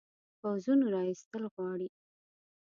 [0.39, 1.87] پوځونو را ایستل غواړي.